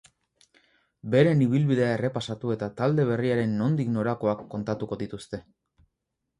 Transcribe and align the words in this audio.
Beren 1.15 1.43
ibilbidea 1.47 1.91
errepasatu 1.97 2.55
eta 2.57 2.71
talde 2.81 3.07
berriaren 3.11 3.55
nondik 3.61 3.95
norakoak 4.01 4.45
kontatuko 4.57 5.03
dituzte. 5.07 5.45